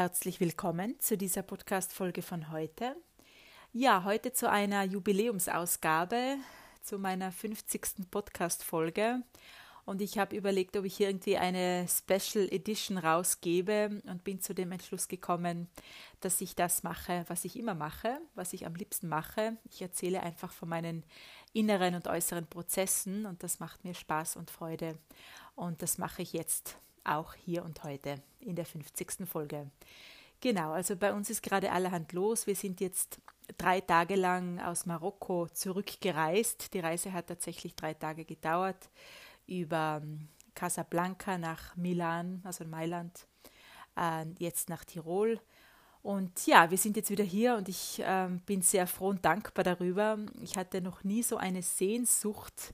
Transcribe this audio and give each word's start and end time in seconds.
Herzlich 0.00 0.40
willkommen 0.40 0.98
zu 0.98 1.18
dieser 1.18 1.42
Podcast-Folge 1.42 2.22
von 2.22 2.50
heute. 2.50 2.96
Ja, 3.74 4.04
heute 4.04 4.32
zu 4.32 4.48
einer 4.48 4.82
Jubiläumsausgabe, 4.82 6.38
zu 6.80 6.98
meiner 6.98 7.30
50. 7.30 8.10
Podcast-Folge. 8.10 9.20
Und 9.84 10.00
ich 10.00 10.16
habe 10.16 10.34
überlegt, 10.34 10.78
ob 10.78 10.86
ich 10.86 10.98
irgendwie 11.00 11.36
eine 11.36 11.86
Special 11.86 12.48
Edition 12.50 12.96
rausgebe 12.96 14.00
und 14.06 14.24
bin 14.24 14.40
zu 14.40 14.54
dem 14.54 14.72
Entschluss 14.72 15.06
gekommen, 15.06 15.68
dass 16.20 16.40
ich 16.40 16.56
das 16.56 16.82
mache, 16.82 17.26
was 17.28 17.44
ich 17.44 17.58
immer 17.58 17.74
mache, 17.74 18.22
was 18.34 18.54
ich 18.54 18.64
am 18.64 18.76
liebsten 18.76 19.06
mache. 19.06 19.58
Ich 19.70 19.82
erzähle 19.82 20.22
einfach 20.22 20.50
von 20.50 20.70
meinen 20.70 21.04
inneren 21.52 21.94
und 21.94 22.08
äußeren 22.08 22.46
Prozessen 22.46 23.26
und 23.26 23.42
das 23.42 23.60
macht 23.60 23.84
mir 23.84 23.92
Spaß 23.92 24.36
und 24.36 24.50
Freude. 24.50 24.96
Und 25.56 25.82
das 25.82 25.98
mache 25.98 26.22
ich 26.22 26.32
jetzt 26.32 26.78
auch 27.10 27.34
hier 27.34 27.64
und 27.64 27.82
heute 27.84 28.22
in 28.40 28.56
der 28.56 28.64
50. 28.64 29.28
Folge. 29.28 29.70
Genau, 30.40 30.72
also 30.72 30.96
bei 30.96 31.12
uns 31.12 31.28
ist 31.28 31.42
gerade 31.42 31.70
allerhand 31.70 32.12
los. 32.12 32.46
Wir 32.46 32.56
sind 32.56 32.80
jetzt 32.80 33.20
drei 33.58 33.80
Tage 33.80 34.16
lang 34.16 34.58
aus 34.60 34.86
Marokko 34.86 35.48
zurückgereist. 35.48 36.72
Die 36.72 36.80
Reise 36.80 37.12
hat 37.12 37.26
tatsächlich 37.26 37.74
drei 37.74 37.94
Tage 37.94 38.24
gedauert 38.24 38.88
über 39.46 40.00
ähm, 40.02 40.28
Casablanca 40.54 41.36
nach 41.36 41.76
Milan, 41.76 42.40
also 42.44 42.64
Mailand, 42.64 43.26
äh, 43.96 44.24
jetzt 44.38 44.68
nach 44.68 44.84
Tirol. 44.84 45.40
Und 46.02 46.46
ja, 46.46 46.70
wir 46.70 46.78
sind 46.78 46.96
jetzt 46.96 47.10
wieder 47.10 47.24
hier 47.24 47.56
und 47.56 47.68
ich 47.68 48.00
äh, 48.00 48.28
bin 48.46 48.62
sehr 48.62 48.86
froh 48.86 49.08
und 49.08 49.24
dankbar 49.24 49.64
darüber. 49.64 50.18
Ich 50.40 50.56
hatte 50.56 50.80
noch 50.80 51.04
nie 51.04 51.22
so 51.22 51.36
eine 51.36 51.62
Sehnsucht, 51.62 52.72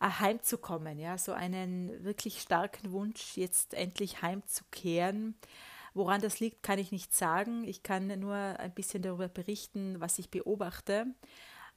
heimzukommen, 0.00 0.98
ja, 0.98 1.18
so 1.18 1.32
einen 1.32 2.04
wirklich 2.04 2.40
starken 2.40 2.92
Wunsch, 2.92 3.36
jetzt 3.36 3.74
endlich 3.74 4.22
heimzukehren. 4.22 5.34
Woran 5.94 6.20
das 6.20 6.40
liegt, 6.40 6.62
kann 6.62 6.78
ich 6.78 6.92
nicht 6.92 7.14
sagen. 7.14 7.64
Ich 7.64 7.82
kann 7.82 8.06
nur 8.20 8.34
ein 8.34 8.74
bisschen 8.74 9.02
darüber 9.02 9.28
berichten, 9.28 9.98
was 9.98 10.18
ich 10.18 10.30
beobachte 10.30 11.06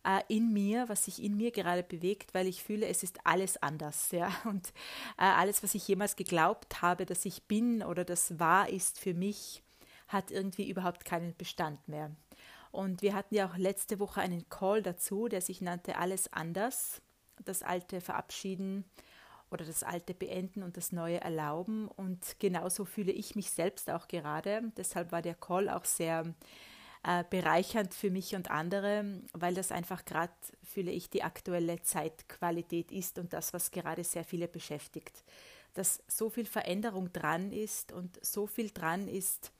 äh, 0.03 0.21
in 0.27 0.51
mir, 0.51 0.89
was 0.89 1.05
sich 1.05 1.23
in 1.23 1.37
mir 1.37 1.51
gerade 1.51 1.83
bewegt, 1.83 2.33
weil 2.33 2.47
ich 2.47 2.63
fühle, 2.63 2.87
es 2.87 3.03
ist 3.03 3.19
alles 3.25 3.61
anders, 3.61 4.11
ja. 4.11 4.31
Und 4.45 4.69
äh, 5.17 5.23
alles, 5.23 5.63
was 5.63 5.75
ich 5.75 5.87
jemals 5.87 6.15
geglaubt 6.15 6.81
habe, 6.81 7.05
dass 7.05 7.25
ich 7.25 7.43
bin 7.43 7.83
oder 7.83 8.03
das 8.03 8.39
wahr 8.39 8.69
ist 8.69 8.99
für 8.99 9.13
mich, 9.13 9.63
hat 10.07 10.31
irgendwie 10.31 10.69
überhaupt 10.69 11.05
keinen 11.05 11.35
Bestand 11.37 11.87
mehr. 11.87 12.11
Und 12.71 13.01
wir 13.01 13.13
hatten 13.15 13.35
ja 13.35 13.49
auch 13.49 13.57
letzte 13.57 13.99
Woche 13.99 14.21
einen 14.21 14.49
Call 14.49 14.83
dazu, 14.83 15.27
der 15.27 15.41
sich 15.41 15.61
nannte 15.61 15.97
Alles 15.97 16.31
anders 16.33 17.01
das 17.45 17.63
Alte 17.63 18.01
verabschieden 18.01 18.85
oder 19.51 19.65
das 19.65 19.83
Alte 19.83 20.13
beenden 20.13 20.63
und 20.63 20.77
das 20.77 20.91
Neue 20.91 21.21
erlauben. 21.21 21.87
Und 21.87 22.37
genauso 22.39 22.85
fühle 22.85 23.11
ich 23.11 23.35
mich 23.35 23.51
selbst 23.51 23.89
auch 23.89 24.07
gerade. 24.07 24.71
Deshalb 24.77 25.11
war 25.11 25.21
der 25.21 25.35
Call 25.35 25.69
auch 25.69 25.85
sehr 25.85 26.33
äh, 27.03 27.23
bereichernd 27.29 27.93
für 27.93 28.11
mich 28.11 28.35
und 28.35 28.51
andere, 28.51 29.21
weil 29.33 29.53
das 29.53 29.71
einfach 29.71 30.05
gerade, 30.05 30.33
fühle 30.63 30.91
ich, 30.91 31.09
die 31.09 31.23
aktuelle 31.23 31.81
Zeitqualität 31.81 32.91
ist 32.91 33.17
und 33.17 33.33
das, 33.33 33.53
was 33.53 33.71
gerade 33.71 34.03
sehr 34.03 34.23
viele 34.23 34.47
beschäftigt. 34.47 35.23
Dass 35.73 36.03
so 36.07 36.29
viel 36.29 36.45
Veränderung 36.45 37.13
dran 37.13 37.51
ist 37.51 37.91
und 37.91 38.23
so 38.23 38.47
viel 38.47 38.71
dran 38.71 39.07
ist, 39.07 39.51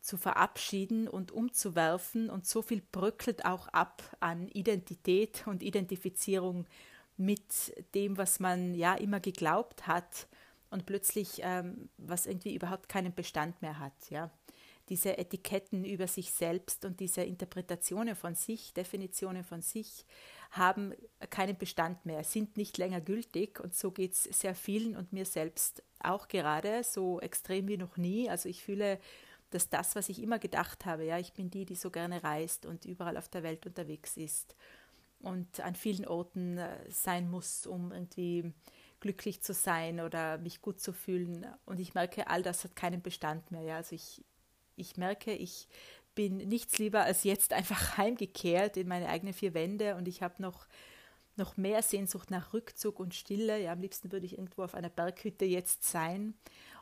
zu 0.00 0.16
verabschieden 0.16 1.08
und 1.08 1.32
umzuwerfen 1.32 2.30
und 2.30 2.46
so 2.46 2.62
viel 2.62 2.80
bröckelt 2.92 3.44
auch 3.44 3.68
ab 3.68 4.02
an 4.20 4.48
Identität 4.48 5.46
und 5.46 5.62
Identifizierung 5.62 6.66
mit 7.18 7.74
dem, 7.94 8.16
was 8.16 8.40
man 8.40 8.74
ja 8.74 8.94
immer 8.94 9.20
geglaubt 9.20 9.86
hat 9.86 10.28
und 10.70 10.86
plötzlich 10.86 11.40
ähm, 11.42 11.88
was 11.98 12.26
irgendwie 12.26 12.54
überhaupt 12.54 12.88
keinen 12.88 13.14
Bestand 13.14 13.60
mehr 13.60 13.78
hat, 13.78 14.10
ja. 14.10 14.30
Diese 14.88 15.18
Etiketten 15.18 15.84
über 15.84 16.06
sich 16.06 16.32
selbst 16.32 16.86
und 16.86 16.98
diese 17.00 17.22
Interpretationen 17.22 18.16
von 18.16 18.34
sich, 18.34 18.72
Definitionen 18.72 19.44
von 19.44 19.60
sich, 19.60 20.06
haben 20.50 20.94
keinen 21.28 21.58
Bestand 21.58 22.06
mehr, 22.06 22.24
sind 22.24 22.56
nicht 22.56 22.78
länger 22.78 23.02
gültig 23.02 23.60
und 23.60 23.74
so 23.74 23.90
geht 23.90 24.14
es 24.14 24.22
sehr 24.22 24.54
vielen 24.54 24.96
und 24.96 25.12
mir 25.12 25.26
selbst 25.26 25.82
auch 26.00 26.26
gerade, 26.26 26.82
so 26.84 27.20
extrem 27.20 27.68
wie 27.68 27.76
noch 27.76 27.98
nie. 27.98 28.30
Also 28.30 28.48
ich 28.48 28.62
fühle, 28.62 28.98
dass 29.50 29.68
das, 29.68 29.94
was 29.94 30.08
ich 30.08 30.22
immer 30.22 30.38
gedacht 30.38 30.86
habe, 30.86 31.04
ja, 31.04 31.18
ich 31.18 31.34
bin 31.34 31.50
die, 31.50 31.66
die 31.66 31.74
so 31.74 31.90
gerne 31.90 32.24
reist 32.24 32.64
und 32.64 32.86
überall 32.86 33.18
auf 33.18 33.28
der 33.28 33.42
Welt 33.42 33.66
unterwegs 33.66 34.16
ist 34.16 34.54
und 35.20 35.60
an 35.60 35.74
vielen 35.74 36.06
Orten 36.06 36.58
äh, 36.58 36.90
sein 36.90 37.30
muss, 37.30 37.66
um 37.66 37.92
irgendwie 37.92 38.52
glücklich 39.00 39.42
zu 39.42 39.52
sein 39.52 40.00
oder 40.00 40.38
mich 40.38 40.60
gut 40.60 40.80
zu 40.80 40.92
fühlen. 40.92 41.46
Und 41.64 41.80
ich 41.80 41.94
merke, 41.94 42.28
all 42.28 42.42
das 42.42 42.64
hat 42.64 42.76
keinen 42.76 43.02
Bestand 43.02 43.50
mehr. 43.50 43.62
Ja? 43.62 43.76
Also 43.76 43.94
ich, 43.94 44.24
ich 44.76 44.96
merke, 44.96 45.32
ich 45.32 45.68
bin 46.14 46.38
nichts 46.38 46.78
lieber 46.78 47.02
als 47.02 47.24
jetzt 47.24 47.52
einfach 47.52 47.96
heimgekehrt 47.96 48.76
in 48.76 48.88
meine 48.88 49.08
eigenen 49.08 49.34
vier 49.34 49.54
Wände 49.54 49.94
und 49.96 50.08
ich 50.08 50.22
habe 50.22 50.42
noch, 50.42 50.66
noch 51.36 51.56
mehr 51.56 51.82
Sehnsucht 51.82 52.30
nach 52.30 52.52
Rückzug 52.52 52.98
und 52.98 53.14
Stille. 53.14 53.60
Ja, 53.62 53.72
am 53.72 53.80
liebsten 53.80 54.10
würde 54.10 54.26
ich 54.26 54.32
irgendwo 54.32 54.64
auf 54.64 54.74
einer 54.74 54.88
Berghütte 54.88 55.44
jetzt 55.44 55.84
sein 55.84 56.34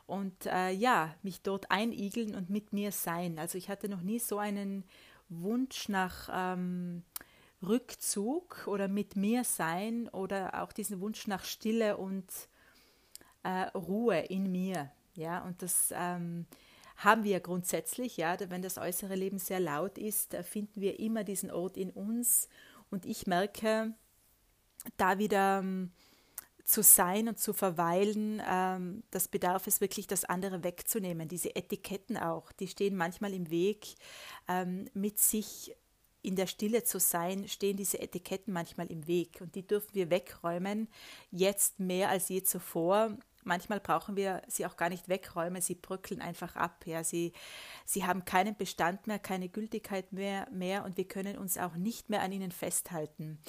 und 0.07 0.45
äh, 0.47 0.71
ja, 0.71 1.13
mich 1.21 1.41
dort 1.41 1.69
einigeln 1.69 2.33
und 2.33 2.49
mit 2.49 2.73
mir 2.73 2.91
sein. 2.91 3.37
Also 3.37 3.57
ich 3.57 3.69
hatte 3.69 3.89
noch 3.89 4.01
nie 4.01 4.19
so 4.19 4.39
einen 4.39 4.85
Wunsch 5.29 5.89
nach 5.89 6.29
ähm, 6.33 7.03
Rückzug 7.61 8.67
oder 8.67 8.87
mit 8.87 9.15
mir 9.15 9.43
sein 9.43 10.09
oder 10.09 10.61
auch 10.63 10.71
diesen 10.71 10.99
Wunsch 11.01 11.27
nach 11.27 11.43
Stille 11.43 11.97
und 11.97 12.31
äh, 13.43 13.63
Ruhe 13.75 14.19
in 14.19 14.51
mir. 14.51 14.91
Ja, 15.15 15.43
und 15.43 15.61
das 15.61 15.91
ähm, 15.95 16.45
haben 16.97 17.23
wir 17.23 17.39
grundsätzlich, 17.39 18.17
ja, 18.17 18.37
wenn 18.49 18.61
das 18.61 18.77
äußere 18.77 19.15
Leben 19.15 19.39
sehr 19.39 19.59
laut 19.59 19.97
ist, 19.97 20.35
finden 20.43 20.81
wir 20.81 20.99
immer 20.99 21.23
diesen 21.23 21.51
Ort 21.51 21.77
in 21.77 21.89
uns. 21.89 22.49
Und 22.91 23.05
ich 23.05 23.27
merke, 23.27 23.93
da 24.97 25.17
wieder 25.17 25.59
ähm, 25.59 25.91
zu 26.67 26.83
sein 26.83 27.29
und 27.29 27.39
zu 27.39 27.53
verweilen, 27.53 28.41
ähm, 28.47 29.03
das 29.09 29.27
bedarf 29.27 29.67
es 29.67 29.79
wirklich, 29.79 30.05
das 30.05 30.25
andere 30.25 30.63
wegzunehmen. 30.63 31.27
Diese 31.27 31.55
Etiketten 31.55 32.17
auch, 32.17 32.51
die 32.51 32.67
stehen 32.67 32.95
manchmal 32.95 33.33
im 33.33 33.49
Weg, 33.49 33.95
ähm, 34.47 34.89
mit 34.93 35.19
sich 35.19 35.75
in 36.21 36.35
der 36.35 36.47
Stille 36.47 36.83
zu 36.83 36.99
sein, 36.99 37.47
stehen 37.47 37.77
diese 37.77 37.99
Etiketten 37.99 38.53
manchmal 38.53 38.87
im 38.87 39.07
Weg 39.07 39.39
und 39.41 39.55
die 39.55 39.65
dürfen 39.65 39.93
wir 39.93 40.09
wegräumen, 40.09 40.87
jetzt 41.31 41.79
mehr 41.79 42.09
als 42.09 42.29
je 42.29 42.43
zuvor. 42.43 43.17
Manchmal 43.43 43.79
brauchen 43.79 44.17
wir 44.17 44.41
sie 44.47 44.65
auch 44.65 44.75
gar 44.75 44.89
nicht 44.89 45.07
wegräumen, 45.07 45.61
sie 45.61 45.75
bröckeln 45.75 46.21
einfach 46.21 46.55
ab. 46.57 46.85
Ja. 46.85 47.03
Sie, 47.03 47.31
sie 47.85 48.05
haben 48.05 48.25
keinen 48.25 48.57
Bestand 48.57 49.07
mehr, 49.07 49.19
keine 49.19 49.47
Gültigkeit 49.47 50.11
mehr, 50.11 50.49
mehr 50.51 50.83
und 50.83 50.97
wir 50.97 51.07
können 51.07 51.37
uns 51.37 51.57
auch 51.57 51.75
nicht 51.75 52.09
mehr 52.09 52.21
an 52.21 52.33
ihnen 52.33 52.51
festhalten. 52.51 53.39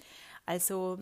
Also 0.46 0.98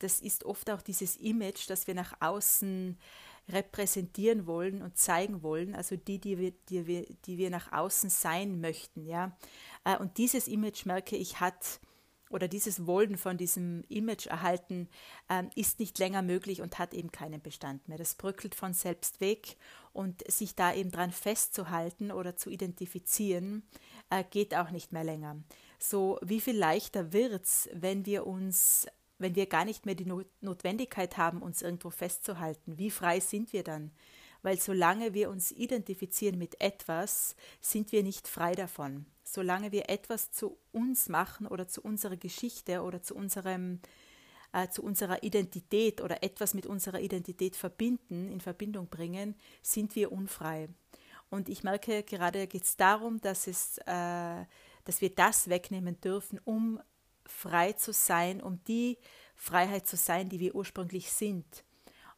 das 0.00 0.20
ist 0.20 0.44
oft 0.44 0.70
auch 0.70 0.82
dieses 0.82 1.16
Image, 1.16 1.68
das 1.68 1.86
wir 1.86 1.94
nach 1.94 2.14
außen 2.20 2.98
repräsentieren 3.48 4.46
wollen 4.46 4.82
und 4.82 4.96
zeigen 4.96 5.42
wollen, 5.42 5.74
also 5.74 5.96
die, 5.96 6.20
die 6.20 6.38
wir, 6.38 6.52
die 6.68 6.86
wir, 6.86 7.06
die 7.24 7.38
wir 7.38 7.50
nach 7.50 7.72
außen 7.72 8.10
sein 8.10 8.60
möchten, 8.60 9.06
ja. 9.06 9.36
Äh, 9.84 9.96
und 9.98 10.18
dieses 10.18 10.48
Image, 10.48 10.86
merke 10.86 11.16
ich, 11.16 11.40
hat 11.40 11.80
oder 12.30 12.48
dieses 12.48 12.86
Wollen 12.86 13.16
von 13.16 13.36
diesem 13.38 13.84
Image 13.88 14.26
erhalten, 14.26 14.88
ähm, 15.28 15.50
ist 15.54 15.80
nicht 15.80 15.98
länger 15.98 16.22
möglich 16.22 16.60
und 16.60 16.78
hat 16.78 16.94
eben 16.94 17.10
keinen 17.10 17.40
Bestand 17.40 17.88
mehr. 17.88 17.98
Das 17.98 18.14
bröckelt 18.14 18.54
von 18.54 18.74
selbst 18.74 19.20
weg 19.20 19.56
und 19.92 20.30
sich 20.30 20.54
da 20.54 20.74
eben 20.74 20.90
dran 20.90 21.10
festzuhalten 21.10 22.12
oder 22.12 22.36
zu 22.36 22.50
identifizieren, 22.50 23.62
äh, 24.10 24.24
geht 24.24 24.54
auch 24.54 24.70
nicht 24.70 24.92
mehr 24.92 25.04
länger. 25.04 25.36
So, 25.78 26.18
wie 26.22 26.40
viel 26.40 26.56
leichter 26.56 27.12
wird 27.12 27.44
es, 27.44 27.68
wenn 27.72 28.04
wir 28.04 28.26
uns 28.26 28.86
wenn 29.18 29.34
wir 29.34 29.46
gar 29.46 29.64
nicht 29.64 29.86
mehr 29.86 29.94
die 29.94 30.10
Notwendigkeit 30.40 31.16
haben, 31.16 31.42
uns 31.42 31.62
irgendwo 31.62 31.90
festzuhalten, 31.90 32.78
wie 32.78 32.90
frei 32.90 33.20
sind 33.20 33.52
wir 33.52 33.64
dann? 33.64 33.90
Weil 34.42 34.60
solange 34.60 35.14
wir 35.14 35.30
uns 35.30 35.50
identifizieren 35.50 36.38
mit 36.38 36.60
etwas, 36.60 37.34
sind 37.60 37.90
wir 37.90 38.02
nicht 38.02 38.28
frei 38.28 38.52
davon. 38.52 39.06
Solange 39.24 39.72
wir 39.72 39.90
etwas 39.90 40.30
zu 40.30 40.58
uns 40.72 41.08
machen 41.08 41.46
oder 41.46 41.66
zu 41.66 41.82
unserer 41.82 42.16
Geschichte 42.16 42.82
oder 42.82 43.02
zu 43.02 43.16
unserem 43.16 43.80
äh, 44.52 44.68
zu 44.68 44.82
unserer 44.82 45.22
Identität 45.22 46.00
oder 46.00 46.22
etwas 46.22 46.54
mit 46.54 46.66
unserer 46.66 47.00
Identität 47.00 47.56
verbinden, 47.56 48.30
in 48.30 48.40
Verbindung 48.40 48.88
bringen, 48.88 49.34
sind 49.62 49.94
wir 49.94 50.10
unfrei. 50.10 50.68
Und 51.30 51.48
ich 51.48 51.62
merke, 51.62 52.02
gerade 52.02 52.46
geht 52.46 52.64
es 52.64 52.76
darum, 52.76 53.20
dass, 53.20 53.46
es, 53.46 53.78
äh, 53.84 54.44
dass 54.84 55.00
wir 55.00 55.10
das 55.14 55.48
wegnehmen 55.48 56.00
dürfen, 56.00 56.40
um 56.44 56.80
frei 57.28 57.72
zu 57.72 57.92
sein, 57.92 58.42
um 58.42 58.62
die 58.64 58.98
Freiheit 59.36 59.86
zu 59.86 59.96
sein, 59.96 60.28
die 60.28 60.40
wir 60.40 60.54
ursprünglich 60.54 61.12
sind. 61.12 61.64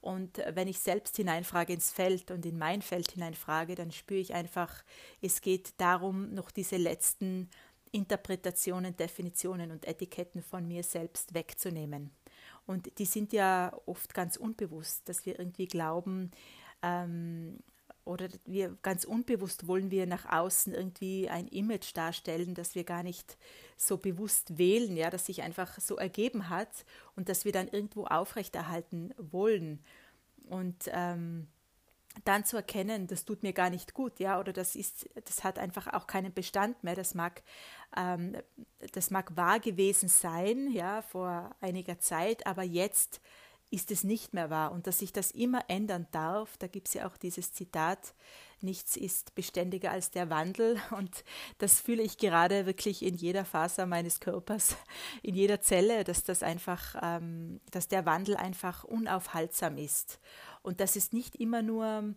Und 0.01 0.39
wenn 0.55 0.69
ich 0.69 0.79
selbst 0.79 1.17
hineinfrage 1.17 1.75
ins 1.75 1.93
Feld 1.93 2.31
und 2.31 2.47
in 2.47 2.57
mein 2.57 2.81
Feld 2.81 3.13
hineinfrage, 3.13 3.75
dann 3.75 3.93
spüre 3.93 4.21
ich 4.21 4.33
einfach, 4.33 4.83
es 5.21 5.43
geht 5.43 5.75
darum, 5.79 6.33
noch 6.33 6.51
diese 6.51 6.79
letzten 6.79 7.51
Interpretationen, 7.93 8.97
Definitionen 8.97 9.71
und 9.71 9.87
Etiketten 9.87 10.43
von 10.43 10.67
mir 10.67 10.83
selbst 10.83 11.35
wegzunehmen. 11.35 12.11
Und 12.67 12.99
die 12.99 13.05
sind 13.05 13.33
ja 13.33 13.77
oft 13.85 14.15
ganz 14.15 14.37
unbewusst, 14.37 15.09
dass 15.09 15.27
wir 15.27 15.39
irgendwie 15.39 15.67
glauben, 15.67 16.31
ähm, 16.83 17.59
oder 18.05 18.29
wir 18.45 18.77
ganz 18.83 19.05
unbewusst 19.05 19.67
wollen 19.67 19.91
wir 19.91 20.07
nach 20.07 20.27
außen 20.27 20.75
irgendwie 20.75 21.29
ein 21.29 21.49
Image 21.49 21.95
darstellen, 21.95 22.55
das 22.55 22.75
wir 22.75 22.85
gar 22.85 23.03
nicht 23.03 23.37
so 23.77 23.97
bewusst 23.97 24.59
wählen, 24.59 24.97
ja, 24.97 25.11
das 25.11 25.27
sich 25.27 25.43
einfach 25.43 25.79
so 25.79 25.97
ergeben 25.97 26.49
hat 26.49 26.85
und 27.17 27.29
das 27.29 27.45
wir 27.45 27.53
dann 27.53 27.69
irgendwo 27.69 28.05
aufrechterhalten 28.05 29.15
wollen. 29.17 29.85
Und 30.49 30.91
ähm, 30.93 31.47
dann 32.25 32.45
zu 32.45 32.57
erkennen, 32.57 33.07
das 33.07 33.25
tut 33.25 33.43
mir 33.43 33.53
gar 33.53 33.71
nicht 33.71 33.95
gut, 33.95 34.19
ja, 34.19 34.41
oder 34.41 34.53
das 34.53 34.75
ist, 34.75 35.09
das 35.25 35.45
hat 35.45 35.59
einfach 35.59 35.87
auch 35.93 36.07
keinen 36.07 36.33
Bestand 36.33 36.83
mehr. 36.83 36.97
Das 36.97 37.15
mag, 37.15 37.43
ähm, 37.97 38.37
das 38.93 39.11
mag 39.11 39.37
wahr 39.37 39.61
gewesen 39.61 40.09
sein, 40.09 40.71
ja, 40.73 41.03
vor 41.03 41.55
einiger 41.61 41.99
Zeit, 42.01 42.47
aber 42.47 42.63
jetzt 42.63 43.21
ist 43.71 43.91
es 43.91 44.05
nicht 44.05 44.35
mehr 44.35 44.51
wahr. 44.51 44.73
Und 44.73 44.87
dass 44.87 44.99
sich 44.99 45.13
das 45.13 45.31
immer 45.31 45.65
ändern 45.69 46.07
darf. 46.11 46.57
Da 46.59 46.67
gibt 46.67 46.89
es 46.89 46.95
ja 46.95 47.07
auch 47.07 47.17
dieses 47.17 47.53
Zitat, 47.53 48.15
nichts 48.61 48.97
ist 48.97 49.35
beständiger 49.35 49.91
als 49.93 50.11
der 50.11 50.29
Wandel. 50.29 50.81
Und 50.91 51.25
das 51.59 51.81
fühle 51.81 52.03
ich 52.03 52.19
gerade 52.19 52.67
wirklich 52.67 53.05
in 53.05 53.15
jeder 53.15 53.45
Faser 53.45 53.87
meines 53.87 54.21
Körpers, 54.21 54.77
in 55.23 55.35
jeder 55.35 55.61
Zelle, 55.61 56.05
dass 56.05 56.25
das 56.25 56.43
einfach, 56.43 56.97
ähm, 57.01 57.61
dass 57.71 57.89
der 57.89 58.07
Wandel 58.07 58.37
einfach 58.37 58.85
unaufhaltsam 58.85 59.79
ist. 59.79 60.19
Und 60.63 60.81
dass 60.81 60.97
es 60.97 61.13
nicht 61.13 61.37
immer 61.37 61.63
nur 61.63 62.15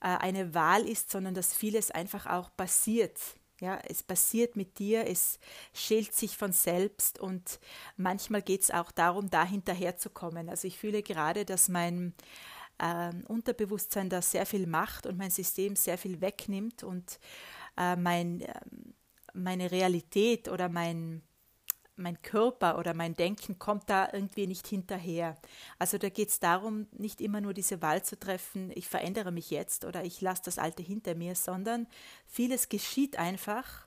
äh, 0.00 0.08
eine 0.08 0.54
Wahl 0.54 0.86
ist, 0.86 1.10
sondern 1.10 1.34
dass 1.34 1.54
vieles 1.54 1.90
einfach 1.90 2.26
auch 2.26 2.54
passiert 2.56 3.18
ja, 3.60 3.78
es 3.88 4.02
passiert 4.02 4.56
mit 4.56 4.78
dir, 4.78 5.06
es 5.06 5.38
schält 5.72 6.14
sich 6.14 6.36
von 6.36 6.52
selbst 6.52 7.18
und 7.18 7.58
manchmal 7.96 8.42
geht 8.42 8.62
es 8.62 8.70
auch 8.70 8.90
darum, 8.92 9.30
da 9.30 9.44
hinterherzukommen. 9.44 10.48
Also 10.48 10.68
ich 10.68 10.78
fühle 10.78 11.02
gerade, 11.02 11.44
dass 11.44 11.68
mein 11.68 12.14
äh, 12.78 13.12
Unterbewusstsein 13.28 14.10
da 14.10 14.22
sehr 14.22 14.46
viel 14.46 14.66
macht 14.66 15.06
und 15.06 15.18
mein 15.18 15.30
System 15.30 15.76
sehr 15.76 15.98
viel 15.98 16.20
wegnimmt 16.20 16.82
und 16.84 17.18
äh, 17.76 17.96
mein, 17.96 18.42
äh, 18.42 18.60
meine 19.34 19.70
Realität 19.70 20.48
oder 20.48 20.68
mein, 20.68 21.22
mein 21.96 22.20
Körper 22.22 22.78
oder 22.78 22.94
mein 22.94 23.14
Denken 23.14 23.58
kommt 23.58 23.88
da 23.88 24.08
irgendwie 24.12 24.46
nicht 24.46 24.66
hinterher. 24.66 25.36
Also 25.78 25.98
da 25.98 26.08
geht 26.08 26.28
es 26.28 26.40
darum, 26.40 26.86
nicht 26.92 27.20
immer 27.20 27.40
nur 27.40 27.54
diese 27.54 27.82
Wahl 27.82 28.02
zu 28.02 28.18
treffen, 28.18 28.70
ich 28.74 28.88
verändere 28.88 29.32
mich 29.32 29.50
jetzt 29.50 29.84
oder 29.84 30.04
ich 30.04 30.20
lasse 30.20 30.42
das 30.44 30.58
Alte 30.58 30.82
hinter 30.82 31.14
mir, 31.14 31.34
sondern 31.34 31.86
vieles 32.26 32.68
geschieht 32.68 33.18
einfach, 33.18 33.86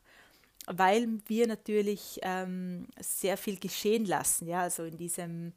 weil 0.66 1.08
wir 1.28 1.48
natürlich 1.48 2.20
ähm, 2.24 2.88
sehr 3.00 3.38
viel 3.38 3.60
geschehen 3.60 4.06
lassen, 4.06 4.48
ja, 4.48 4.62
also 4.62 4.84
in 4.84 4.98
diesem 4.98 5.54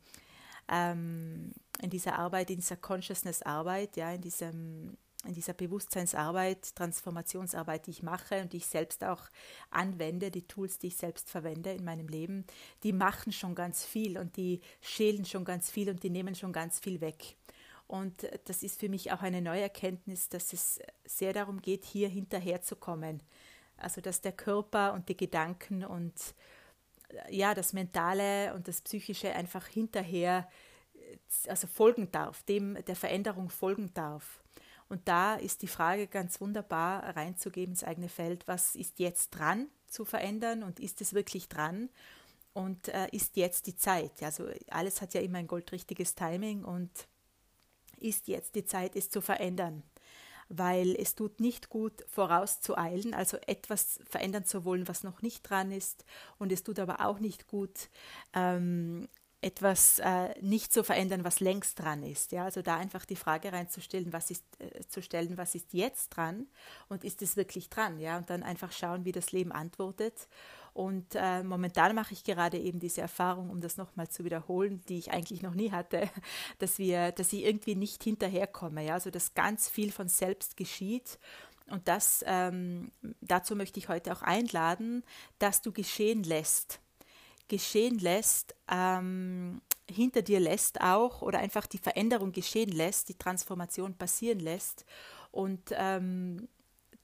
ähm, 0.68 1.52
in 1.80 1.90
dieser 1.90 2.18
Arbeit, 2.18 2.50
in 2.50 2.56
dieser 2.56 2.76
Consciousness-Arbeit, 2.76 3.96
ja, 3.96 4.12
in 4.12 4.20
diesem 4.20 4.96
in 5.24 5.34
dieser 5.34 5.52
Bewusstseinsarbeit, 5.52 6.74
Transformationsarbeit, 6.74 7.86
die 7.86 7.92
ich 7.92 8.02
mache 8.02 8.42
und 8.42 8.52
die 8.52 8.58
ich 8.58 8.66
selbst 8.66 9.04
auch 9.04 9.28
anwende, 9.70 10.30
die 10.30 10.46
Tools, 10.46 10.78
die 10.78 10.88
ich 10.88 10.96
selbst 10.96 11.30
verwende 11.30 11.72
in 11.72 11.84
meinem 11.84 12.08
Leben, 12.08 12.44
die 12.82 12.92
machen 12.92 13.32
schon 13.32 13.54
ganz 13.54 13.84
viel 13.84 14.18
und 14.18 14.36
die 14.36 14.60
schälen 14.80 15.24
schon 15.24 15.44
ganz 15.44 15.70
viel 15.70 15.90
und 15.90 16.02
die 16.02 16.10
nehmen 16.10 16.34
schon 16.34 16.52
ganz 16.52 16.80
viel 16.80 17.00
weg. 17.00 17.36
Und 17.86 18.26
das 18.46 18.62
ist 18.62 18.80
für 18.80 18.88
mich 18.88 19.12
auch 19.12 19.22
eine 19.22 19.42
neue 19.42 19.62
Erkenntnis, 19.62 20.28
dass 20.28 20.52
es 20.52 20.80
sehr 21.04 21.32
darum 21.32 21.60
geht, 21.60 21.84
hier 21.84 22.08
hinterherzukommen. 22.08 23.22
Also 23.76 24.00
dass 24.00 24.20
der 24.20 24.32
Körper 24.32 24.92
und 24.94 25.08
die 25.08 25.16
Gedanken 25.16 25.84
und 25.84 26.14
ja, 27.28 27.54
das 27.54 27.72
Mentale 27.72 28.54
und 28.54 28.66
das 28.68 28.80
Psychische 28.80 29.32
einfach 29.34 29.66
hinterher 29.66 30.48
also 31.46 31.66
folgen 31.66 32.10
darf, 32.10 32.42
dem 32.44 32.82
der 32.86 32.96
Veränderung 32.96 33.50
folgen 33.50 33.92
darf. 33.94 34.42
Und 34.92 35.08
da 35.08 35.36
ist 35.36 35.62
die 35.62 35.68
Frage 35.68 36.06
ganz 36.06 36.38
wunderbar 36.42 37.16
reinzugeben 37.16 37.72
ins 37.72 37.82
eigene 37.82 38.10
Feld, 38.10 38.46
was 38.46 38.76
ist 38.76 38.98
jetzt 38.98 39.30
dran 39.30 39.68
zu 39.86 40.04
verändern 40.04 40.62
und 40.62 40.80
ist 40.80 41.00
es 41.00 41.14
wirklich 41.14 41.48
dran? 41.48 41.88
Und 42.52 42.88
äh, 42.88 43.08
ist 43.10 43.38
jetzt 43.38 43.66
die 43.66 43.74
Zeit? 43.74 44.22
Also 44.22 44.50
alles 44.68 45.00
hat 45.00 45.14
ja 45.14 45.22
immer 45.22 45.38
ein 45.38 45.46
goldrichtiges 45.46 46.14
Timing 46.14 46.62
und 46.62 46.90
ist 48.00 48.28
jetzt 48.28 48.54
die 48.54 48.66
Zeit, 48.66 48.94
es 48.94 49.08
zu 49.08 49.22
verändern? 49.22 49.82
Weil 50.50 50.94
es 50.96 51.14
tut 51.14 51.40
nicht 51.40 51.70
gut, 51.70 52.04
vorauszueilen, 52.10 53.14
also 53.14 53.38
etwas 53.46 53.98
verändern 54.04 54.44
zu 54.44 54.66
wollen, 54.66 54.88
was 54.88 55.04
noch 55.04 55.22
nicht 55.22 55.48
dran 55.48 55.72
ist. 55.72 56.04
Und 56.38 56.52
es 56.52 56.64
tut 56.64 56.78
aber 56.78 57.00
auch 57.06 57.18
nicht 57.18 57.46
gut, 57.46 57.88
ähm, 58.34 59.08
etwas 59.42 59.98
äh, 59.98 60.40
nicht 60.40 60.72
zu 60.72 60.84
verändern, 60.84 61.24
was 61.24 61.40
längst 61.40 61.80
dran 61.80 62.04
ist. 62.04 62.30
Ja, 62.30 62.44
also 62.44 62.62
da 62.62 62.76
einfach 62.76 63.04
die 63.04 63.16
Frage 63.16 63.52
reinzustellen, 63.52 64.12
was 64.12 64.30
ist 64.30 64.44
äh, 64.60 64.86
zu 64.88 65.02
stellen, 65.02 65.36
was 65.36 65.56
ist 65.56 65.72
jetzt 65.72 66.10
dran 66.10 66.46
und 66.88 67.02
ist 67.02 67.22
es 67.22 67.36
wirklich 67.36 67.68
dran? 67.68 67.98
Ja, 67.98 68.18
und 68.18 68.30
dann 68.30 68.44
einfach 68.44 68.70
schauen, 68.70 69.04
wie 69.04 69.12
das 69.12 69.32
Leben 69.32 69.50
antwortet. 69.50 70.28
Und 70.74 71.16
äh, 71.16 71.42
momentan 71.42 71.94
mache 71.94 72.14
ich 72.14 72.22
gerade 72.22 72.56
eben 72.56 72.78
diese 72.78 73.00
Erfahrung, 73.00 73.50
um 73.50 73.60
das 73.60 73.76
nochmal 73.76 74.08
zu 74.08 74.24
wiederholen, 74.24 74.82
die 74.88 74.98
ich 74.98 75.10
eigentlich 75.10 75.42
noch 75.42 75.54
nie 75.54 75.72
hatte, 75.72 76.08
dass 76.60 76.78
wir, 76.78 77.10
dass 77.10 77.32
ich 77.32 77.44
irgendwie 77.44 77.74
nicht 77.74 78.04
hinterherkomme. 78.04 78.84
Ja, 78.84 78.94
also 78.94 79.10
dass 79.10 79.34
ganz 79.34 79.68
viel 79.68 79.90
von 79.90 80.08
selbst 80.08 80.56
geschieht. 80.56 81.18
Und 81.68 81.88
das, 81.88 82.24
ähm, 82.26 82.92
dazu 83.20 83.56
möchte 83.56 83.80
ich 83.80 83.88
heute 83.88 84.12
auch 84.12 84.22
einladen, 84.22 85.02
dass 85.40 85.62
du 85.62 85.72
geschehen 85.72 86.22
lässt 86.22 86.81
geschehen 87.48 87.98
lässt, 87.98 88.54
ähm, 88.70 89.60
hinter 89.90 90.22
dir 90.22 90.40
lässt 90.40 90.80
auch 90.80 91.22
oder 91.22 91.38
einfach 91.38 91.66
die 91.66 91.78
Veränderung 91.78 92.32
geschehen 92.32 92.70
lässt, 92.70 93.08
die 93.08 93.18
Transformation 93.18 93.94
passieren 93.94 94.40
lässt 94.40 94.84
und 95.30 95.60
ähm, 95.72 96.48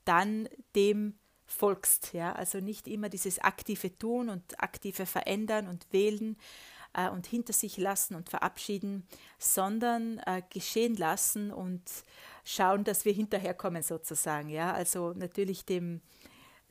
dann 0.05 0.49
dem 0.75 1.19
folgst. 1.47 2.13
Ja? 2.13 2.33
Also 2.33 2.61
nicht 2.61 2.87
immer 2.89 3.09
dieses 3.09 3.39
aktive 3.41 3.97
Tun 3.99 4.29
und 4.29 4.63
aktive 4.63 5.07
Verändern 5.07 5.67
und 5.67 5.87
Wählen 5.93 6.37
äh, 6.95 7.09
und 7.09 7.27
hinter 7.27 7.53
sich 7.53 7.77
lassen 7.79 8.15
und 8.15 8.29
verabschieden, 8.29 9.07
sondern 9.39 10.19
äh, 10.27 10.43
geschehen 10.51 10.97
lassen 10.97 11.51
und 11.51 11.83
schauen, 12.45 12.85
dass 12.85 13.05
wir 13.05 13.13
hinterherkommen 13.13 13.83
sozusagen. 13.83 14.51
Ja? 14.51 14.73
Also 14.73 15.13
natürlich 15.15 15.65
dem 15.65 16.01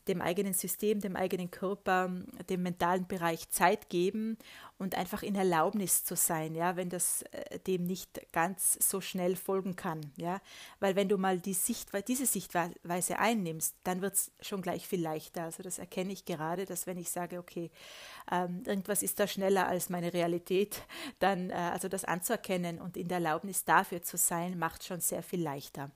dem 0.07 0.21
eigenen 0.21 0.54
System, 0.54 1.00
dem 1.00 1.15
eigenen 1.15 1.51
Körper, 1.51 2.09
dem 2.50 2.63
mentalen 2.63 3.07
Bereich 3.07 3.50
Zeit 3.50 3.89
geben 3.89 4.38
und 4.77 4.95
einfach 4.95 5.24
in 5.24 5.36
Erlaubnis 5.36 6.04
zu 6.04 6.15
sein, 6.15 6.56
ja, 6.56 6.75
wenn 6.75 6.89
das 6.89 7.24
äh, 7.31 7.59
dem 7.59 7.83
nicht 7.86 8.31
ganz 8.31 8.77
so 8.80 9.01
schnell 9.01 9.36
folgen 9.36 9.75
kann, 9.75 10.01
ja, 10.18 10.39
weil 10.79 10.96
wenn 10.96 11.10
du 11.10 11.17
mal 11.17 11.39
die 11.39 11.53
Sichtweise, 11.53 12.05
diese 12.05 12.25
Sichtweise 12.25 13.20
einnimmst, 13.20 13.75
dann 13.84 14.01
wird 14.01 14.13
es 14.13 14.31
schon 14.41 14.62
gleich 14.62 14.88
viel 14.88 15.01
leichter. 15.01 15.43
Also 15.43 15.63
das 15.63 15.79
erkenne 15.79 16.13
ich 16.13 16.25
gerade, 16.25 16.65
dass 16.65 16.88
wenn 16.88 16.98
ich 16.98 17.10
sage, 17.10 17.39
okay, 17.39 17.72
ähm, 18.31 18.63
irgendwas 18.65 19.03
ist 19.03 19.20
da 19.20 19.27
schneller 19.27 19.67
als 19.67 19.89
meine 19.89 20.13
Realität, 20.13 20.81
dann 21.20 21.50
äh, 21.50 21.53
also 21.53 21.88
das 21.88 22.05
anzuerkennen 22.05 22.79
und 22.79 22.98
in 22.98 23.08
der 23.08 23.17
Erlaubnis 23.17 23.65
dafür 23.65 24.03
zu 24.03 24.17
sein, 24.17 24.60
macht 24.60 24.84
schon 24.84 25.01
sehr 25.01 25.24
viel 25.24 25.41
leichter. 25.41 25.91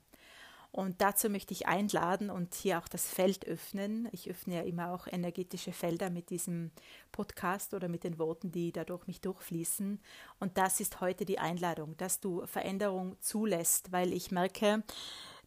Und 0.72 1.02
dazu 1.02 1.30
möchte 1.30 1.54
ich 1.54 1.68
einladen 1.68 2.30
und 2.30 2.56
hier 2.56 2.80
auch 2.80 2.88
das 2.88 3.06
Feld 3.06 3.46
öffnen. 3.46 4.08
Ich 4.14 4.30
öffne 4.30 4.56
ja 4.56 4.62
immer 4.62 4.92
auch 4.92 5.06
energetische 5.08 5.74
Felder 5.74 6.10
mit 6.10 6.30
diesem 6.30 6.72
Podcast 7.12 7.74
oder 7.74 7.90
mit 7.90 8.06
den 8.06 8.18
Worten, 8.18 8.52
die 8.54 8.72
dadurch 8.72 9.06
mich 9.06 9.20
durchfließen. 9.20 10.00
Und 10.40 10.58
das 10.58 10.80
ist 10.80 11.02
heute 11.02 11.26
die 11.26 11.40
Einladung, 11.40 11.98
dass 11.98 12.22
du 12.22 12.46
Veränderung 12.46 13.18
zulässt, 13.20 13.92
weil 13.92 14.14
ich 14.14 14.32
merke, 14.32 14.84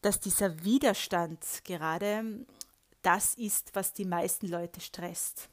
dass 0.02 0.21
dieser 0.21 0.62
Widerstand 0.62 1.40
gerade 1.64 2.45
das 3.00 3.35
ist, 3.35 3.75
was 3.75 3.95
die 3.95 4.04
meisten 4.04 4.47
Leute 4.47 4.81
stresst. 4.81 5.49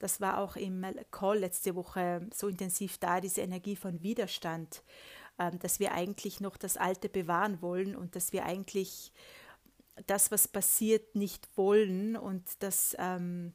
Das 0.00 0.20
war 0.20 0.38
auch 0.38 0.56
im 0.56 0.84
Call 1.12 1.38
letzte 1.38 1.76
Woche 1.76 2.28
so 2.34 2.48
intensiv 2.48 2.98
da, 2.98 3.20
diese 3.20 3.42
Energie 3.42 3.76
von 3.76 4.02
Widerstand. 4.02 4.82
Ähm, 5.38 5.58
dass 5.58 5.80
wir 5.80 5.92
eigentlich 5.92 6.40
noch 6.40 6.56
das 6.56 6.76
Alte 6.76 7.08
bewahren 7.08 7.60
wollen 7.60 7.96
und 7.96 8.14
dass 8.14 8.32
wir 8.32 8.44
eigentlich 8.44 9.12
das, 10.06 10.30
was 10.30 10.48
passiert, 10.48 11.14
nicht 11.14 11.48
wollen 11.56 12.16
und 12.16 12.62
dass 12.62 12.96
ähm, 12.98 13.52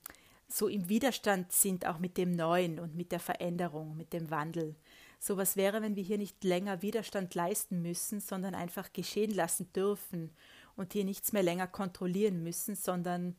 so 0.48 0.68
im 0.68 0.90
Widerstand 0.90 1.52
sind 1.52 1.86
auch 1.86 2.00
mit 2.00 2.18
dem 2.18 2.32
Neuen 2.32 2.80
und 2.80 2.96
mit 2.96 3.12
der 3.12 3.20
Veränderung, 3.20 3.96
mit 3.96 4.14
dem 4.14 4.32
Wandel. 4.32 4.76
So 5.20 5.38
was 5.38 5.56
wäre, 5.58 5.82
wenn 5.82 5.96
wir 5.96 6.04
hier 6.04 6.18
nicht 6.18 6.44
länger 6.44 6.82
Widerstand 6.82 7.36
leisten 7.36 7.82
müssen, 7.82 8.20
sondern 8.20 8.56
einfach 8.56 8.92
geschehen 8.92 9.32
lassen 9.32 9.72
dürfen 9.74 10.32
und 10.76 10.94
hier 10.94 11.04
nichts 11.04 11.34
mehr 11.34 11.44
länger 11.44 11.68
kontrollieren 11.68 12.42
müssen, 12.42 12.76
sondern 12.76 13.36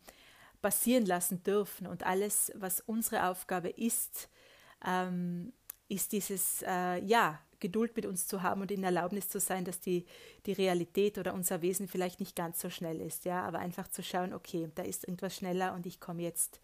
passieren 0.62 1.06
lassen 1.06 1.42
dürfen. 1.42 1.87
Und 1.87 2.04
alles, 2.04 2.52
was 2.54 2.80
unsere 2.80 3.28
Aufgabe 3.28 3.70
ist, 3.70 4.28
ähm, 4.87 5.52
ist 5.88 6.12
dieses, 6.12 6.62
äh, 6.62 7.02
ja, 7.04 7.40
Geduld 7.60 7.94
mit 7.96 8.06
uns 8.06 8.26
zu 8.26 8.42
haben 8.42 8.60
und 8.60 8.70
in 8.70 8.82
Erlaubnis 8.82 9.28
zu 9.28 9.38
sein, 9.40 9.64
dass 9.64 9.80
die, 9.80 10.06
die 10.46 10.52
Realität 10.52 11.18
oder 11.18 11.34
unser 11.34 11.62
Wesen 11.62 11.88
vielleicht 11.88 12.20
nicht 12.20 12.34
ganz 12.34 12.60
so 12.60 12.70
schnell 12.70 13.00
ist, 13.00 13.24
ja, 13.24 13.42
aber 13.42 13.58
einfach 13.58 13.88
zu 13.88 14.02
schauen, 14.02 14.32
okay, 14.32 14.70
da 14.74 14.82
ist 14.82 15.06
irgendwas 15.06 15.36
schneller 15.36 15.74
und 15.74 15.86
ich 15.86 16.00
komme 16.00 16.22
jetzt 16.22 16.60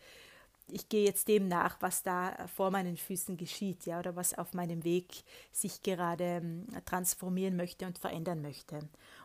ich 0.69 0.89
gehe 0.89 1.05
jetzt 1.05 1.29
dem 1.29 1.49
nach, 1.49 1.81
was 1.81 2.03
da 2.03 2.35
vor 2.55 2.71
meinen 2.71 2.97
Füßen 2.97 3.37
geschieht, 3.37 3.87
ja, 3.87 3.99
oder 3.99 4.17
was 4.17 4.37
auf 4.37 4.53
meinem 4.53 4.85
Weg 4.85 5.23
sich 5.53 5.83
gerade 5.83 6.25
ähm, 6.25 6.67
transformieren 6.85 7.57
möchte 7.57 7.87
und 7.87 7.99
verändern 7.99 8.43
möchte. 8.43 8.81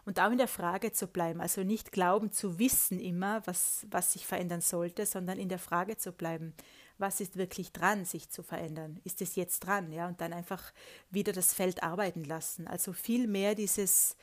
Und 0.06 0.20
auch 0.20 0.32
in 0.32 0.38
der 0.38 0.48
Frage 0.48 0.92
zu 0.92 1.08
bleiben, 1.08 1.42
also 1.42 1.64
nicht 1.64 1.92
glauben 1.92 2.32
zu 2.32 2.60
wissen 2.60 3.00
immer, 3.00 3.46
was, 3.48 3.88
was 3.90 4.14
sich 4.14 4.28
verändern 4.28 4.62
sollte, 4.62 5.06
sondern 5.06 5.40
in 5.40 5.50
der 5.50 5.60
Frage 5.60 5.98
zu 5.98 6.12
bleiben, 6.12 6.54
was 7.02 7.20
ist 7.20 7.36
wirklich 7.36 7.72
dran, 7.74 8.06
sich 8.06 8.30
zu 8.30 8.44
verändern? 8.44 9.00
Ist 9.04 9.22
es 9.22 9.36
jetzt 9.36 9.62
dran? 9.62 9.92
Ja, 9.92 10.08
und 10.08 10.22
dann 10.22 10.34
einfach 10.34 10.72
wieder 11.10 11.34
das 11.34 11.54
Feld 11.54 11.84
arbeiten 11.84 12.24
lassen. 12.24 12.68
Also 12.68 12.94
viel 12.94 13.28
mehr 13.28 13.56
dieses 13.56 14.16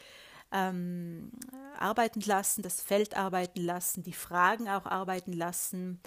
ähm, 0.52 1.30
arbeiten 1.78 2.20
lassen, 2.20 2.62
das 2.62 2.80
Feld 2.80 3.16
arbeiten 3.16 3.61
lassen, 3.61 4.02
die 4.02 4.12
Fragen 4.12 4.68
auch 4.68 4.87
arbeiten 4.87 5.32
lassen 5.32 6.00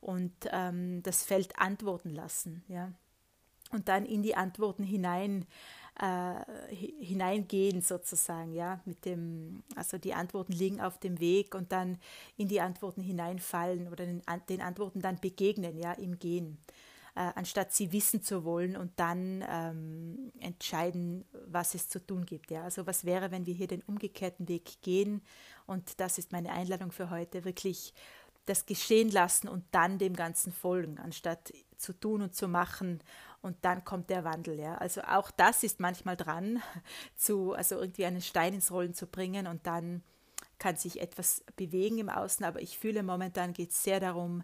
und 0.00 0.32
ähm, 0.52 1.02
das 1.02 1.24
Feld 1.24 1.58
antworten 1.58 2.10
lassen, 2.10 2.62
ja. 2.68 2.92
Und 3.70 3.88
dann 3.88 4.06
in 4.06 4.22
die 4.22 4.34
Antworten 4.34 4.82
hinein 4.82 5.46
äh, 6.00 6.34
hineingehen 7.00 7.82
sozusagen, 7.82 8.52
ja, 8.52 8.80
mit 8.84 9.04
dem, 9.04 9.62
also 9.74 9.98
die 9.98 10.14
Antworten 10.14 10.52
liegen 10.52 10.80
auf 10.80 10.98
dem 10.98 11.18
Weg 11.18 11.54
und 11.54 11.72
dann 11.72 11.98
in 12.36 12.48
die 12.48 12.60
Antworten 12.60 13.02
hineinfallen 13.02 13.88
oder 13.88 14.06
den, 14.06 14.22
den 14.48 14.60
Antworten 14.60 15.00
dann 15.00 15.18
begegnen, 15.20 15.76
ja, 15.76 15.92
im 15.94 16.18
Gehen, 16.18 16.58
äh, 17.16 17.32
anstatt 17.34 17.72
sie 17.72 17.90
wissen 17.92 18.22
zu 18.22 18.44
wollen 18.44 18.76
und 18.76 18.92
dann 18.96 19.44
ähm, 19.48 20.32
entscheiden, 20.38 21.24
was 21.46 21.74
es 21.74 21.88
zu 21.88 21.98
tun 22.04 22.24
gibt, 22.26 22.50
ja. 22.52 22.62
Also 22.62 22.86
was 22.86 23.04
wäre, 23.04 23.32
wenn 23.32 23.46
wir 23.46 23.54
hier 23.54 23.66
den 23.66 23.82
umgekehrten 23.82 24.46
Weg 24.48 24.80
gehen 24.82 25.20
und 25.66 25.98
das 26.00 26.18
ist 26.18 26.30
meine 26.30 26.52
Einladung 26.52 26.92
für 26.92 27.10
heute, 27.10 27.44
wirklich 27.44 27.92
das 28.46 28.66
geschehen 28.66 29.10
lassen 29.10 29.48
und 29.48 29.64
dann 29.72 29.98
dem 29.98 30.14
Ganzen 30.14 30.52
folgen, 30.52 30.98
anstatt 30.98 31.52
zu 31.78 31.92
tun 31.92 32.22
und 32.22 32.34
zu 32.34 32.48
machen 32.48 33.00
und 33.40 33.56
dann 33.62 33.84
kommt 33.84 34.10
der 34.10 34.24
Wandel. 34.24 34.58
Ja. 34.58 34.76
Also 34.76 35.02
auch 35.02 35.30
das 35.30 35.62
ist 35.62 35.80
manchmal 35.80 36.16
dran, 36.16 36.62
zu, 37.16 37.52
also 37.52 37.76
irgendwie 37.76 38.06
einen 38.06 38.20
Stein 38.20 38.54
ins 38.54 38.70
Rollen 38.70 38.94
zu 38.94 39.06
bringen 39.06 39.46
und 39.46 39.66
dann 39.66 40.02
kann 40.58 40.76
sich 40.76 41.00
etwas 41.00 41.44
bewegen 41.56 41.98
im 41.98 42.08
Außen, 42.08 42.44
aber 42.44 42.60
ich 42.60 42.78
fühle 42.78 43.02
momentan 43.02 43.52
geht 43.52 43.70
es 43.70 43.82
sehr 43.82 44.00
darum, 44.00 44.42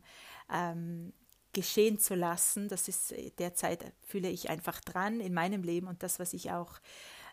ähm, 0.52 1.12
geschehen 1.52 1.98
zu 1.98 2.14
lassen. 2.14 2.68
Das 2.68 2.88
ist 2.88 3.12
äh, 3.12 3.30
derzeit 3.38 3.92
fühle 4.02 4.28
ich 4.28 4.50
einfach 4.50 4.80
dran 4.80 5.20
in 5.20 5.34
meinem 5.34 5.62
Leben 5.62 5.88
und 5.88 6.02
das, 6.02 6.18
was 6.18 6.32
ich 6.32 6.52
auch 6.52 6.78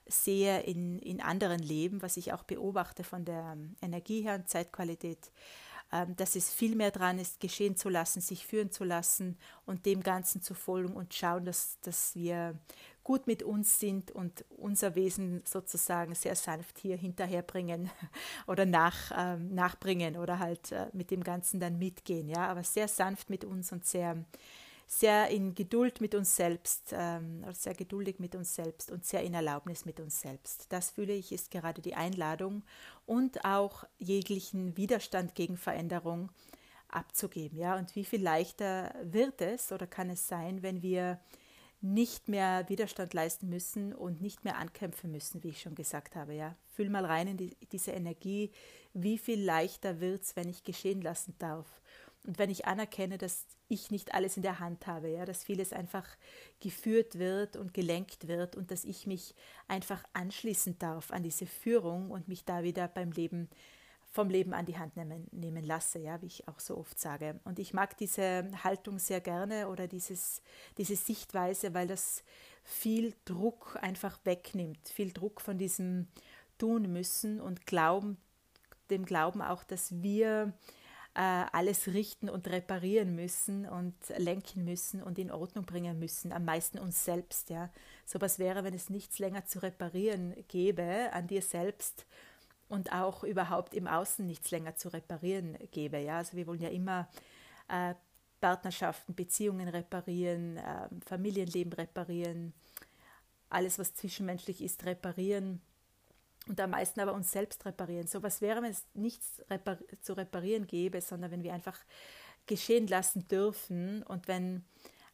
sehe 0.08 0.62
in, 0.62 1.00
in 1.00 1.22
anderen 1.22 1.60
Leben, 1.60 2.02
was 2.02 2.18
ich 2.18 2.34
auch 2.34 2.44
beobachte 2.44 3.04
von 3.04 3.26
der 3.26 3.52
ähm, 3.54 3.76
Energie 3.82 4.22
her 4.22 4.36
und 4.36 4.50
Zeitqualität 4.50 5.32
dass 6.16 6.36
es 6.36 6.54
viel 6.54 6.76
mehr 6.76 6.92
dran 6.92 7.20
ist, 7.20 7.40
geschehen 7.40 7.76
zu 7.76 7.90
lassen, 7.90 8.22
sich 8.22 8.48
führen 8.48 8.72
zu 8.72 8.84
lassen 8.84 9.38
und 9.66 9.86
dem 9.86 10.02
Ganzen 10.02 10.42
zu 10.42 10.54
folgen 10.54 10.94
und 10.94 11.14
schauen, 11.14 11.44
dass, 11.44 11.80
dass 11.82 12.16
wir 12.16 12.58
gut 13.04 13.28
mit 13.28 13.44
uns 13.44 13.80
sind 13.80 14.12
und 14.12 14.46
unser 14.50 14.96
Wesen 14.96 15.42
sozusagen 15.46 16.16
sehr 16.16 16.36
sanft 16.36 16.80
hier 16.80 16.96
hinterherbringen 16.98 17.90
oder 18.48 18.66
nach, 18.66 19.12
ähm, 19.18 19.54
nachbringen 19.54 20.18
oder 20.18 20.40
halt 20.40 20.72
äh, 20.72 20.88
mit 20.94 21.12
dem 21.12 21.24
Ganzen 21.24 21.60
dann 21.60 21.78
mitgehen, 21.78 22.30
ja, 22.30 22.48
aber 22.48 22.64
sehr 22.64 22.88
sanft 22.88 23.30
mit 23.30 23.44
uns 23.44 23.72
und 23.72 23.86
sehr 23.86 24.24
sehr 24.94 25.30
in 25.30 25.56
Geduld 25.56 26.02
mit 26.02 26.14
uns 26.16 26.36
selbst, 26.36 26.92
ähm, 26.92 27.46
sehr 27.54 27.74
geduldig 27.74 28.20
mit 28.20 28.36
uns 28.36 28.54
selbst 28.54 28.92
und 28.92 29.06
sehr 29.06 29.24
in 29.24 29.34
Erlaubnis 29.34 29.86
mit 29.86 30.02
uns 30.02 30.20
selbst. 30.20 30.66
Das 30.68 30.92
fühle 30.92 31.14
ich 31.14 31.32
ist 31.32 31.50
gerade 31.50 31.82
die 31.82 31.96
Einladung 31.96 32.64
und 33.06 33.46
auch 33.46 33.86
jeglichen 34.00 34.76
Widerstand 34.76 35.34
gegen 35.34 35.56
Veränderung 35.56 36.30
abzugeben. 36.90 37.58
Ja, 37.58 37.78
und 37.78 37.96
wie 37.96 38.04
viel 38.04 38.22
leichter 38.22 38.94
wird 39.02 39.42
es 39.42 39.72
oder 39.72 39.88
kann 39.88 40.10
es 40.10 40.28
sein, 40.28 40.62
wenn 40.62 40.82
wir 40.82 41.22
nicht 41.80 42.28
mehr 42.28 42.68
Widerstand 42.68 43.14
leisten 43.14 43.48
müssen 43.48 43.96
und 43.96 44.20
nicht 44.20 44.44
mehr 44.44 44.58
ankämpfen 44.58 45.10
müssen, 45.10 45.42
wie 45.42 45.50
ich 45.50 45.62
schon 45.62 45.74
gesagt 45.74 46.18
habe. 46.18 46.34
Ja, 46.34 46.58
fühl 46.76 46.90
mal 46.90 47.06
rein 47.06 47.30
in 47.30 47.38
die, 47.38 47.56
diese 47.72 47.92
Energie. 47.92 48.52
Wie 48.94 49.18
viel 49.18 49.42
leichter 49.42 50.02
wird 50.02 50.24
es, 50.24 50.36
wenn 50.36 50.50
ich 50.50 50.66
geschehen 50.66 51.02
lassen 51.02 51.34
darf? 51.40 51.82
Und 52.24 52.38
wenn 52.38 52.50
ich 52.50 52.66
anerkenne, 52.66 53.18
dass 53.18 53.46
ich 53.72 53.92
nicht 53.92 54.14
alles 54.14 54.38
in 54.38 54.44
der 54.44 54.60
Hand 54.60 54.88
habe, 54.88 55.10
ja, 55.10 55.26
dass 55.26 55.44
vieles 55.44 55.74
einfach 55.74 56.06
geführt 56.60 57.18
wird 57.18 57.56
und 57.56 57.74
gelenkt 57.74 58.28
wird 58.28 58.56
und 58.56 58.72
dass 58.72 58.84
ich 58.84 59.08
mich 59.08 59.34
einfach 59.68 60.04
anschließen 60.14 60.78
darf 60.78 61.12
an 61.12 61.24
diese 61.24 61.46
Führung 61.46 62.12
und 62.12 62.28
mich 62.28 62.46
da 62.46 62.64
wieder 62.64 62.88
beim 62.88 63.12
Leben 63.12 63.50
vom 64.12 64.30
Leben 64.30 64.54
an 64.54 64.66
die 64.66 64.78
Hand 64.78 64.98
nehmen, 64.98 65.28
nehmen 65.32 65.64
lasse, 65.64 66.00
ja, 66.00 66.22
wie 66.22 66.26
ich 66.26 66.48
auch 66.50 66.60
so 66.60 66.78
oft 66.78 67.00
sage. 67.00 67.40
Und 67.46 67.60
ich 67.60 67.74
mag 67.74 67.98
diese 67.98 68.52
Haltung 68.62 69.00
sehr 69.00 69.22
gerne 69.22 69.70
oder 69.70 69.88
dieses, 69.88 70.42
diese 70.78 70.98
Sichtweise, 70.98 71.74
weil 71.74 71.88
das 71.88 72.24
viel 72.64 73.14
Druck 73.24 73.80
einfach 73.82 74.20
wegnimmt, 74.26 74.90
viel 74.90 75.14
Druck 75.14 75.40
von 75.40 75.58
diesem 75.58 76.08
tun 76.58 76.92
müssen 76.92 77.40
und 77.40 77.66
glauben, 77.66 78.18
dem 78.90 79.06
Glauben 79.06 79.42
auch, 79.42 79.64
dass 79.64 80.02
wir 80.04 80.54
alles 81.14 81.88
richten 81.88 82.30
und 82.30 82.48
reparieren 82.48 83.16
müssen 83.16 83.68
und 83.68 83.96
lenken 84.18 84.64
müssen 84.64 85.04
und 85.04 85.20
in 85.20 85.30
Ordnung 85.32 85.66
bringen 85.66 86.00
müssen, 86.00 86.32
am 86.32 86.46
meisten 86.46 86.80
uns 86.80 87.04
selbst. 87.04 87.50
Ja. 87.50 87.70
So 88.06 88.22
was 88.22 88.40
wäre, 88.40 88.64
wenn 88.64 88.74
es 88.74 88.90
nichts 88.90 89.20
länger 89.20 89.46
zu 89.46 89.62
reparieren 89.62 90.34
gäbe 90.48 91.10
an 91.12 91.28
dir 91.28 91.42
selbst 91.42 92.06
und 92.70 92.94
auch 92.94 93.24
überhaupt 93.24 93.74
im 93.74 93.88
Außen 93.88 94.26
nichts 94.26 94.52
länger 94.52 94.76
zu 94.76 94.88
reparieren 94.90 95.58
gäbe. 95.72 96.00
Ja. 96.00 96.20
Also 96.20 96.38
wir 96.38 96.48
wollen 96.48 96.62
ja 96.62 96.70
immer 96.70 97.10
äh, 97.68 97.94
Partnerschaften, 98.40 99.14
Beziehungen 99.14 99.68
reparieren, 99.68 100.58
äh, 100.58 100.88
Familienleben 101.06 101.74
reparieren, 101.74 102.54
alles, 103.50 103.78
was 103.78 103.94
zwischenmenschlich 103.96 104.62
ist, 104.62 104.86
reparieren 104.86 105.62
und 106.48 106.60
am 106.60 106.72
meisten 106.72 107.00
aber 107.00 107.14
uns 107.14 107.32
selbst 107.32 107.66
reparieren. 107.66 108.08
So 108.08 108.24
was 108.24 108.42
wäre, 108.42 108.62
wenn 108.62 108.72
es 108.72 108.86
nichts 108.94 109.44
repar 109.50 109.78
zu 110.02 110.14
reparieren 110.14 110.68
gäbe, 110.68 111.02
sondern 111.02 111.32
wenn 111.32 111.44
wir 111.44 111.54
einfach 111.54 111.78
geschehen 112.48 112.88
lassen 112.88 113.28
dürfen 113.28 114.04
und 114.04 114.28
wenn 114.28 114.66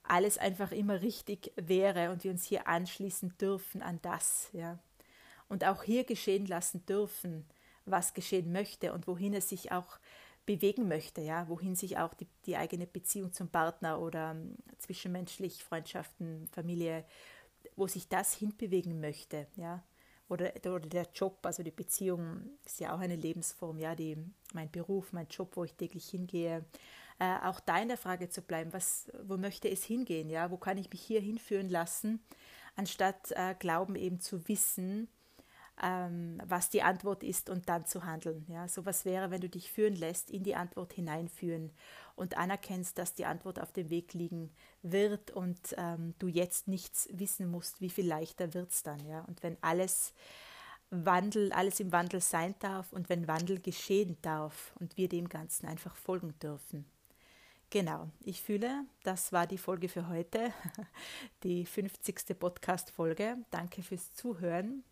alles 0.04 0.38
einfach 0.38 0.72
immer 0.72 1.02
richtig 1.02 1.52
wäre 1.58 2.12
und 2.12 2.24
wir 2.24 2.32
uns 2.32 2.46
hier 2.46 2.68
anschließen 2.68 3.38
dürfen 3.38 3.82
an 3.82 4.00
das, 4.02 4.50
ja. 4.54 4.80
Und 5.50 5.64
auch 5.66 5.84
hier 5.84 6.04
geschehen 6.04 6.46
lassen 6.46 6.86
dürfen, 6.86 7.46
was 7.86 8.14
geschehen 8.14 8.52
möchte 8.52 8.92
und 8.94 9.08
wohin 9.08 9.34
es 9.34 9.50
sich 9.50 9.72
auch 9.72 9.98
bewegen 10.46 10.88
möchte, 10.88 11.22
ja, 11.22 11.48
wohin 11.50 11.76
sich 11.76 11.98
auch 11.98 12.14
die, 12.14 12.28
die 12.46 12.58
eigene 12.58 12.88
Beziehung 12.88 13.34
zum 13.34 13.50
Partner 13.50 14.00
oder 14.00 14.32
ähm, 14.32 14.56
zwischenmenschlich, 14.78 15.64
Freundschaften, 15.64 16.48
Familie, 16.48 17.06
wo 17.76 17.88
sich 17.88 18.08
das 18.08 18.34
hinbewegen 18.34 19.00
möchte, 19.02 19.48
ja 19.56 19.84
oder, 20.30 20.52
oder 20.66 20.88
der 20.88 21.08
Job, 21.14 21.40
also 21.46 21.64
die 21.64 21.72
Beziehung 21.72 22.50
ist 22.66 22.80
ja 22.80 22.94
auch 22.94 23.00
eine 23.00 23.16
Lebensform, 23.16 23.80
ja, 23.80 23.96
die, 23.96 24.18
mein 24.54 24.70
Beruf, 24.72 25.14
mein 25.14 25.28
Job, 25.28 25.56
wo 25.56 25.64
ich 25.64 25.74
täglich 25.74 26.10
hingehe, 26.10 26.66
äh, 27.20 27.38
auch 27.44 27.60
da 27.60 27.80
in 27.80 27.88
der 27.88 27.98
Frage 27.98 28.30
zu 28.30 28.42
bleiben, 28.42 28.74
was, 28.74 29.12
wo 29.24 29.38
möchte 29.38 29.70
es 29.70 29.84
hingehen, 29.84 30.30
ja, 30.30 30.52
wo 30.52 30.58
kann 30.58 30.78
ich 30.78 30.90
mich 30.92 31.02
hier 31.02 31.22
hinführen 31.22 31.70
lassen, 31.70 32.22
anstatt 32.76 33.32
äh, 33.32 33.56
Glauben 33.58 33.96
eben 33.96 34.20
zu 34.20 34.48
wissen, 34.48 35.08
ähm, 35.82 36.42
was 36.46 36.70
die 36.70 36.82
Antwort 36.82 37.24
ist 37.24 37.50
und 37.50 37.70
dann 37.70 37.86
zu 37.86 38.06
handeln. 38.06 38.46
Ja, 38.48 38.68
so 38.68 38.86
was 38.86 39.06
wäre, 39.06 39.32
wenn 39.32 39.42
du 39.42 39.50
dich 39.50 39.72
führen 39.72 39.96
lässt, 39.96 40.32
in 40.32 40.44
die 40.44 40.56
Antwort 40.56 40.94
hineinführen 40.94 41.72
und 42.16 42.38
anerkennst, 42.38 42.98
dass 42.98 43.14
die 43.14 43.26
Antwort 43.26 43.60
auf 43.60 43.72
dem 43.72 43.90
Weg 43.90 44.14
liegen 44.14 44.52
wird 44.82 45.32
und 45.32 45.76
ähm, 45.78 46.16
du 46.20 46.28
jetzt 46.28 46.68
nichts 46.68 47.08
wissen 47.12 47.50
musst, 47.50 47.82
wie 47.82 47.90
viel 47.90 48.08
leichter 48.08 48.54
wird 48.54 48.72
es 48.72 48.84
dann. 48.84 49.06
Ja? 49.06 49.22
Und 49.22 49.44
wenn 49.44 49.58
alles 49.62 50.14
Wandel, 50.90 51.52
alles 51.52 51.80
im 51.80 51.92
Wandel 51.92 52.22
sein 52.22 52.56
darf 52.60 52.92
und 52.94 53.10
wenn 53.10 53.28
Wandel 53.28 53.60
geschehen 53.60 54.18
darf 54.22 54.74
und 54.80 54.98
wir 54.98 55.10
dem 55.10 55.30
Ganzen 55.30 55.68
einfach 55.68 55.96
folgen 55.96 56.34
dürfen. 56.42 56.86
Genau, 57.70 58.10
ich 58.24 58.42
fühle, 58.42 58.86
das 59.04 59.34
war 59.34 59.46
die 59.46 59.58
Folge 59.58 59.90
für 59.90 60.08
heute, 60.08 60.54
die 61.44 61.66
50. 61.66 62.40
Podcast-Folge. 62.40 63.38
Danke 63.52 63.84
fürs 63.84 64.14
Zuhören. 64.14 64.86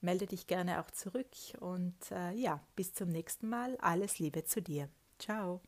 Melde 0.00 0.26
dich 0.26 0.46
gerne 0.46 0.80
auch 0.80 0.90
zurück 0.90 1.28
und 1.60 1.94
äh, 2.10 2.32
ja, 2.32 2.60
bis 2.74 2.94
zum 2.94 3.10
nächsten 3.10 3.48
Mal. 3.48 3.76
Alles 3.80 4.18
Liebe 4.18 4.44
zu 4.44 4.62
dir. 4.62 4.88
Ciao. 5.18 5.60